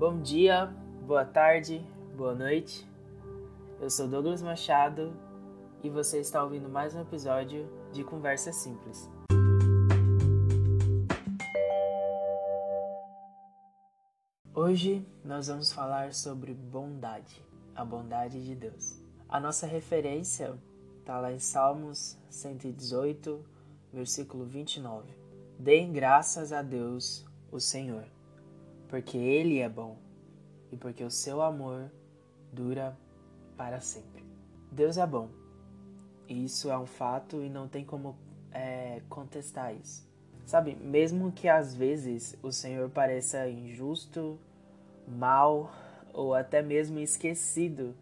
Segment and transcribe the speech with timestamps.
[0.00, 0.64] Bom dia,
[1.06, 2.88] boa tarde, boa noite.
[3.78, 5.14] Eu sou Douglas Machado
[5.82, 9.10] e você está ouvindo mais um episódio de Conversa Simples.
[14.54, 17.44] Hoje nós vamos falar sobre bondade,
[17.76, 18.98] a bondade de Deus.
[19.28, 20.58] A nossa referência
[20.98, 23.44] está lá em Salmos 118,
[23.92, 25.14] versículo 29.
[25.58, 28.06] Deem graças a Deus, o Senhor,
[28.90, 29.96] porque Ele é bom
[30.72, 31.90] e porque o seu amor
[32.52, 32.98] dura
[33.56, 34.24] para sempre.
[34.70, 35.30] Deus é bom.
[36.28, 38.16] Isso é um fato e não tem como
[38.50, 40.08] é, contestar isso.
[40.44, 44.36] Sabe, mesmo que às vezes o Senhor pareça injusto,
[45.06, 45.72] mal
[46.12, 47.94] ou até mesmo esquecido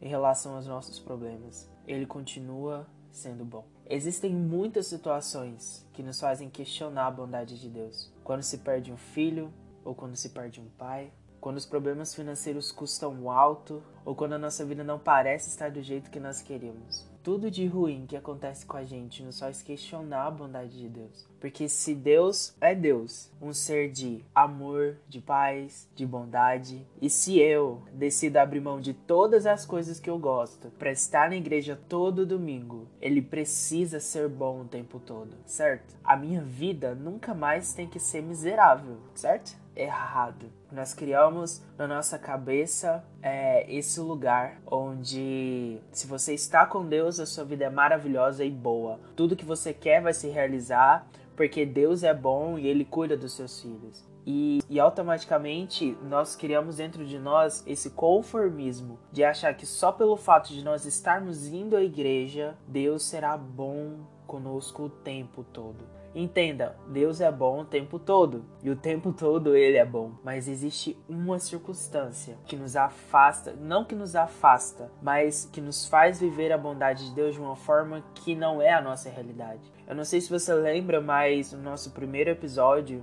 [0.00, 3.64] em relação aos nossos problemas, Ele continua sendo bom.
[3.90, 8.12] Existem muitas situações que nos fazem questionar a bondade de Deus.
[8.22, 9.52] Quando se perde um filho,
[9.88, 11.10] ou quando se perde um pai,
[11.40, 15.82] quando os problemas financeiros custam alto, ou quando a nossa vida não parece estar do
[15.82, 20.26] jeito que nós queríamos tudo de ruim que acontece com a gente nos faz questionar
[20.26, 21.28] a bondade de Deus.
[21.38, 27.38] Porque se Deus é Deus, um ser de amor, de paz, de bondade, e se
[27.38, 31.78] eu decido abrir mão de todas as coisas que eu gosto para estar na igreja
[31.86, 35.98] todo domingo, ele precisa ser bom o tempo todo, certo?
[36.02, 39.54] A minha vida nunca mais tem que ser miserável, certo?
[39.78, 40.50] Errado.
[40.70, 47.26] Nós criamos na nossa cabeça é, esse lugar onde, se você está com Deus, a
[47.26, 48.98] sua vida é maravilhosa e boa.
[49.14, 53.32] Tudo que você quer vai se realizar porque Deus é bom e Ele cuida dos
[53.32, 54.07] seus filhos.
[54.30, 60.18] E, e, automaticamente nós criamos dentro de nós esse conformismo de achar que só pelo
[60.18, 65.82] fato de nós estarmos indo à igreja, Deus será bom conosco o tempo todo.
[66.14, 70.46] Entenda, Deus é bom o tempo todo e o tempo todo ele é bom, mas
[70.46, 76.52] existe uma circunstância que nos afasta, não que nos afasta, mas que nos faz viver
[76.52, 79.72] a bondade de Deus de uma forma que não é a nossa realidade.
[79.86, 83.02] Eu não sei se você lembra, mas no nosso primeiro episódio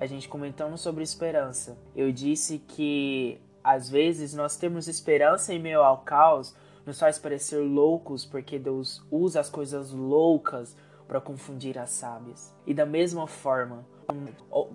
[0.00, 1.76] a gente comentando sobre esperança.
[1.94, 6.56] Eu disse que às vezes nós temos esperança em meio ao caos,
[6.86, 10.74] nos faz parecer loucos porque Deus usa as coisas loucas
[11.06, 12.50] para confundir as sábias.
[12.66, 13.84] E da mesma forma,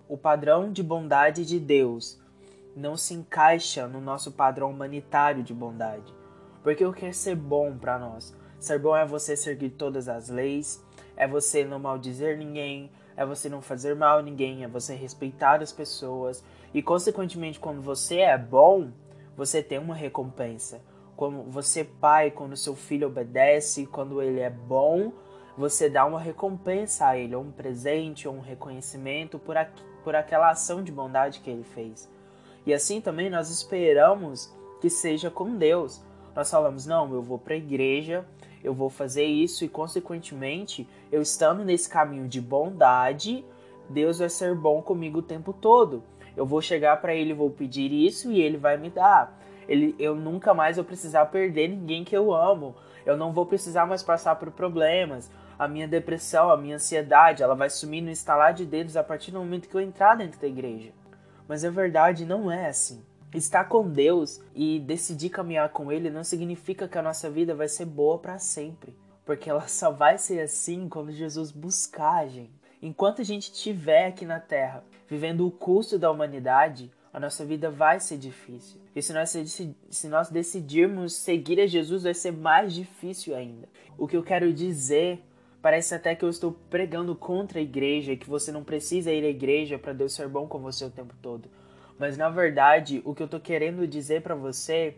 [0.07, 2.21] o padrão de bondade de Deus
[2.75, 6.13] não se encaixa no nosso padrão humanitário de bondade.
[6.61, 8.35] Porque o que é ser bom para nós?
[8.59, 10.83] Ser bom é você seguir todas as leis,
[11.17, 15.61] é você não maldizer ninguém, é você não fazer mal a ninguém, é você respeitar
[15.61, 16.43] as pessoas.
[16.73, 18.91] E consequentemente, quando você é bom,
[19.35, 20.81] você tem uma recompensa.
[21.15, 25.13] Como você pai, quando seu filho obedece, quando ele é bom,
[25.57, 30.15] você dá uma recompensa a ele, ou um presente, ou um reconhecimento por, aqu por
[30.15, 32.07] aquela ação de bondade que ele fez.
[32.65, 36.03] E assim também nós esperamos que seja com Deus.
[36.35, 38.25] Nós falamos, não, eu vou para a igreja,
[38.65, 43.45] eu vou fazer isso e, consequentemente, eu estando nesse caminho de bondade,
[43.89, 46.03] Deus vai ser bom comigo o tempo todo.
[46.35, 49.39] Eu vou chegar para ele, vou pedir isso e ele vai me dar.
[49.67, 52.75] Ele, eu nunca mais vou precisar perder ninguém que eu amo.
[53.05, 57.55] Eu não vou precisar mais passar por problemas a minha depressão, a minha ansiedade, ela
[57.55, 60.47] vai sumir no estalar de dedos a partir do momento que eu entrar dentro da
[60.47, 60.91] igreja.
[61.47, 63.03] Mas a verdade não é assim.
[63.37, 67.67] Estar com Deus e decidir caminhar com Ele não significa que a nossa vida vai
[67.67, 72.53] ser boa para sempre, porque ela só vai ser assim quando Jesus buscar a gente.
[72.81, 77.69] Enquanto a gente estiver aqui na Terra, vivendo o custo da humanidade, a nossa vida
[77.69, 78.79] vai ser difícil.
[78.95, 79.29] E se nós,
[79.89, 83.67] se nós decidirmos seguir a Jesus, vai ser mais difícil ainda.
[83.97, 85.23] O que eu quero dizer
[85.65, 89.29] Parece até que eu estou pregando contra a igreja, que você não precisa ir à
[89.29, 91.49] igreja para Deus ser bom com você o tempo todo.
[91.97, 94.97] Mas na verdade, o que eu estou querendo dizer para você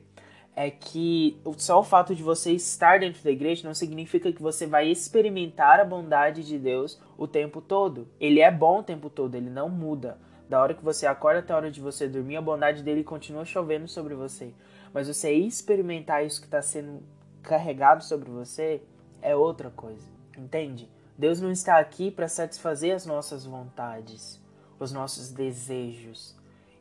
[0.56, 4.66] é que só o fato de você estar dentro da igreja não significa que você
[4.66, 8.08] vai experimentar a bondade de Deus o tempo todo.
[8.20, 10.18] Ele é bom o tempo todo, ele não muda.
[10.50, 13.46] Da hora que você acorda até a hora de você dormir, a bondade dele continua
[13.46, 14.52] chovendo sobre você.
[14.94, 17.04] Mas você experimentar isso que está sendo
[17.44, 18.82] carregado sobre você
[19.22, 20.08] é outra coisa.
[20.38, 20.90] Entende?
[21.18, 24.42] Deus não está aqui para satisfazer as nossas vontades,
[24.80, 26.37] os nossos desejos.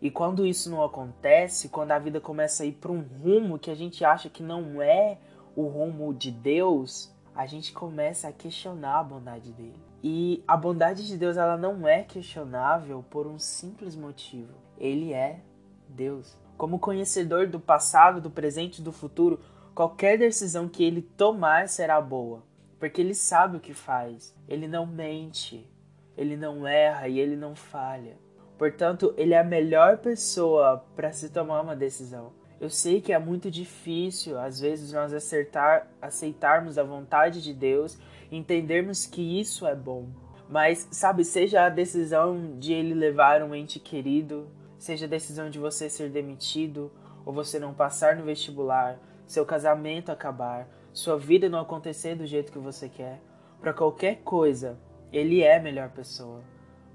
[0.07, 3.73] E quando isso não acontece, quando a vida começa a ir para um rumo que
[3.73, 5.19] a gente acha que não é
[5.57, 9.75] o rumo de Deus, a gente começa a questionar a bondade dele.
[10.05, 14.55] E a bondade de Deus ela não é questionável por um simples motivo.
[14.79, 15.41] Ele é
[15.89, 16.37] Deus.
[16.57, 19.41] Como conhecedor do passado, do presente e do futuro,
[19.75, 22.45] qualquer decisão que ele tomar será boa
[22.79, 24.33] porque ele sabe o que faz.
[24.49, 25.69] Ele não mente,
[26.17, 28.17] ele não erra e ele não falha.
[28.59, 32.33] Portanto, ele é a melhor pessoa para se tomar uma decisão.
[32.59, 37.99] Eu sei que é muito difícil, às vezes, nós acertar, aceitarmos a vontade de Deus
[38.33, 40.07] entendermos que isso é bom.
[40.49, 44.49] Mas, sabe, seja a decisão de ele levar um ente querido,
[44.79, 46.91] seja a decisão de você ser demitido,
[47.27, 52.53] ou você não passar no vestibular, seu casamento acabar, sua vida não acontecer do jeito
[52.53, 53.21] que você quer,
[53.61, 54.79] para qualquer coisa,
[55.13, 56.41] ele é a melhor pessoa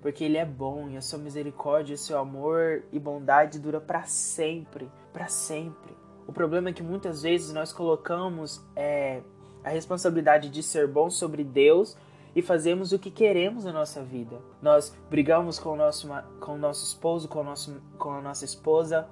[0.01, 4.03] porque ele é bom e a sua misericórdia, o seu amor e bondade dura para
[4.03, 5.95] sempre, para sempre.
[6.27, 9.21] O problema é que muitas vezes nós colocamos é,
[9.63, 11.95] a responsabilidade de ser bom sobre Deus
[12.35, 14.37] e fazemos o que queremos na nossa vida.
[14.61, 16.07] Nós brigamos com o nosso,
[16.39, 19.07] com o nosso esposo, com, o nosso, com a nossa esposa.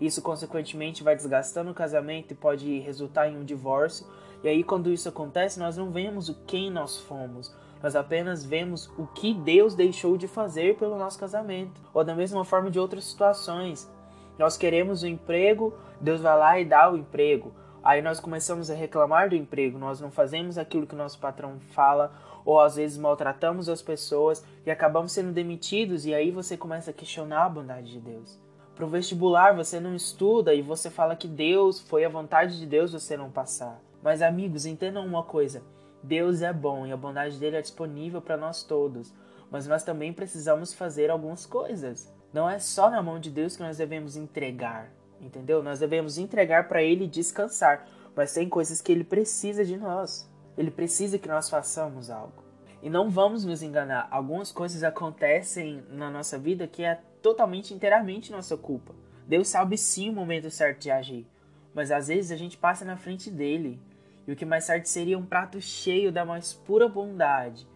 [0.00, 4.06] Isso, consequentemente, vai desgastando o casamento e pode resultar em um divórcio.
[4.42, 8.90] E aí, quando isso acontece, nós não vemos o quem nós fomos, nós apenas vemos
[8.98, 11.80] o que Deus deixou de fazer pelo nosso casamento.
[11.92, 13.90] Ou da mesma forma de outras situações.
[14.38, 17.52] Nós queremos o um emprego, Deus vai lá e dá o emprego.
[17.82, 22.12] Aí nós começamos a reclamar do emprego, nós não fazemos aquilo que nosso patrão fala,
[22.42, 26.94] ou às vezes maltratamos as pessoas e acabamos sendo demitidos, e aí você começa a
[26.94, 28.40] questionar a bondade de Deus.
[28.74, 32.92] Pro vestibular você não estuda e você fala que Deus foi a vontade de Deus
[32.92, 33.80] você não passar.
[34.02, 35.62] Mas amigos, entendam uma coisa:
[36.04, 39.10] Deus é bom e a bondade dele é disponível para nós todos,
[39.50, 42.12] mas nós também precisamos fazer algumas coisas.
[42.30, 45.62] Não é só na mão de Deus que nós devemos entregar, entendeu?
[45.62, 50.30] Nós devemos entregar para ele descansar, mas tem coisas que ele precisa de nós.
[50.58, 52.44] Ele precisa que nós façamos algo.
[52.82, 58.30] E não vamos nos enganar, algumas coisas acontecem na nossa vida que é totalmente, inteiramente
[58.30, 58.94] nossa culpa.
[59.26, 61.26] Deus sabe sim o momento certo de agir,
[61.72, 63.80] mas às vezes a gente passa na frente dele
[64.26, 67.66] e o que mais tarde seria um prato cheio da mais pura bondade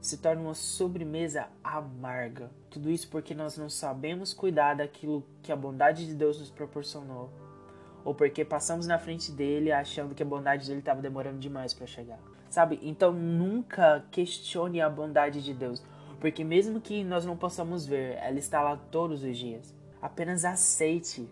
[0.00, 2.50] se torna uma sobremesa amarga.
[2.70, 7.30] Tudo isso porque nós não sabemos cuidar daquilo que a bondade de Deus nos proporcionou,
[8.04, 11.86] ou porque passamos na frente dele achando que a bondade dele estava demorando demais para
[11.86, 12.18] chegar.
[12.48, 12.78] Sabe?
[12.82, 15.82] Então nunca questione a bondade de Deus,
[16.20, 19.74] porque mesmo que nós não possamos ver, ela está lá todos os dias.
[20.00, 21.28] Apenas aceite.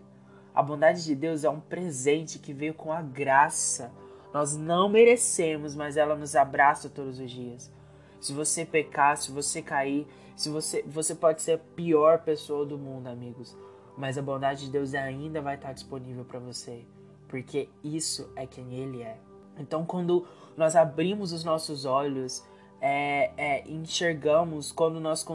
[0.53, 3.91] A bondade de Deus é um presente que veio com a graça
[4.37, 7.71] nós não merecemos, mas ela nos abraça todos os dias.
[8.19, 12.77] Se você pecar, se você cair, se você, você pode ser a pior pessoa do
[12.77, 13.57] mundo, amigos,
[13.97, 16.85] mas a bondade de Deus ainda vai estar disponível para você,
[17.27, 19.17] porque isso é quem Ele é.
[19.57, 22.45] Então, quando nós abrimos os nossos olhos,
[22.79, 25.25] é, é, enxergamos, quando nós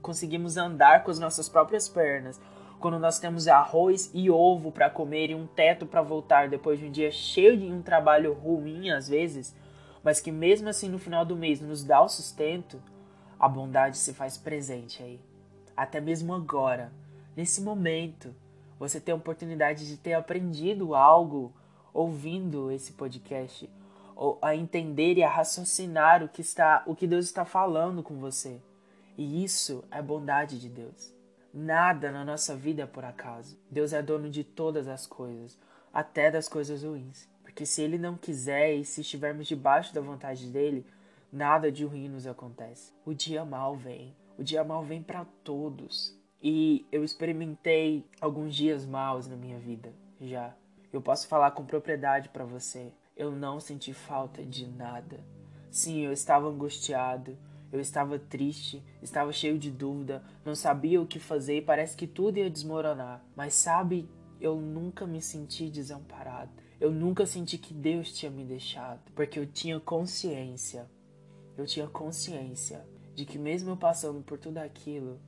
[0.00, 2.40] conseguimos andar com as nossas próprias pernas,
[2.80, 6.86] quando nós temos arroz e ovo para comer e um teto para voltar depois de
[6.86, 9.54] um dia cheio de um trabalho ruim às vezes,
[10.02, 12.80] mas que mesmo assim no final do mês nos dá o sustento,
[13.38, 15.20] a bondade se faz presente aí.
[15.76, 16.92] Até mesmo agora,
[17.36, 18.34] nesse momento,
[18.78, 21.52] você tem a oportunidade de ter aprendido algo
[21.92, 23.70] ouvindo esse podcast,
[24.16, 28.16] ou a entender e a raciocinar o que está, o que Deus está falando com
[28.16, 28.60] você.
[29.16, 31.14] E isso é bondade de Deus.
[31.56, 33.56] Nada na nossa vida é por acaso.
[33.70, 35.56] Deus é dono de todas as coisas,
[35.92, 37.28] até das coisas ruins.
[37.44, 40.84] Porque se Ele não quiser e se estivermos debaixo da vontade dele,
[41.32, 42.92] nada de ruim nos acontece.
[43.06, 44.12] O dia mal vem.
[44.36, 46.18] O dia mal vem para todos.
[46.42, 50.52] E eu experimentei alguns dias maus na minha vida, já.
[50.92, 52.92] Eu posso falar com propriedade para você.
[53.16, 55.20] Eu não senti falta de nada.
[55.70, 57.38] Sim, eu estava angustiado,
[57.74, 62.06] eu estava triste, estava cheio de dúvida, não sabia o que fazer e parece que
[62.06, 63.26] tudo ia desmoronar.
[63.34, 64.08] Mas sabe,
[64.40, 66.52] eu nunca me senti desamparado.
[66.80, 70.88] Eu nunca senti que Deus tinha me deixado, porque eu tinha consciência.
[71.58, 75.20] Eu tinha consciência de que mesmo eu passando por tudo aquilo,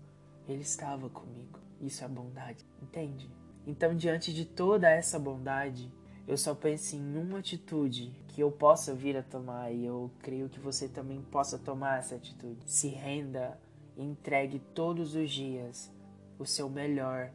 [0.48, 1.58] ele estava comigo.
[1.80, 3.28] Isso é bondade, entende?
[3.66, 5.92] Então, diante de toda essa bondade,
[6.28, 10.46] eu só penso em uma atitude que eu possa vir a tomar e eu creio
[10.46, 12.60] que você também possa tomar essa atitude.
[12.66, 13.58] Se renda
[13.96, 15.90] entregue todos os dias
[16.38, 17.32] o seu melhor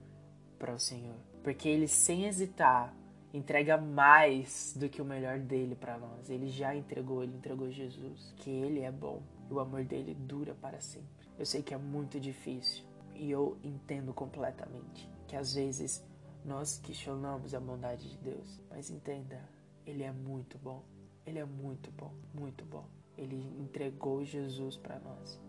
[0.59, 2.95] para o Senhor, porque ele sem hesitar
[3.33, 6.29] entrega mais do que o melhor dele para nós.
[6.29, 10.53] Ele já entregou, ele entregou Jesus, que ele é bom e o amor dele dura
[10.53, 11.27] para sempre.
[11.39, 16.05] Eu sei que é muito difícil e eu entendo completamente que às vezes
[16.45, 19.41] nós questionamos a bondade de Deus, mas entenda,
[19.85, 20.83] ele é muito bom.
[21.25, 22.85] Ele é muito bom, muito bom.
[23.17, 25.39] Ele entregou Jesus para nós.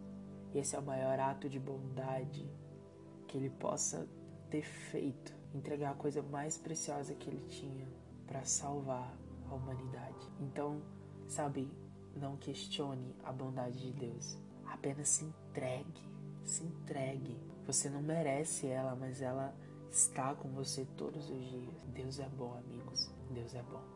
[0.55, 2.47] Esse é o maior ato de bondade
[3.27, 4.07] que ele possa
[4.51, 7.87] ter feito entregar a coisa mais preciosa que ele tinha
[8.27, 9.15] para salvar
[9.49, 10.31] a humanidade.
[10.41, 10.81] Então,
[11.29, 11.71] sabe,
[12.17, 14.39] não questione a bondade de Deus.
[14.67, 16.03] Apenas se entregue,
[16.45, 17.37] se entregue.
[17.67, 19.55] Você não merece ela, mas ela
[19.91, 21.83] está com você todos os dias.
[21.95, 23.11] Deus é bom, amigos.
[23.31, 23.93] Deus é bom.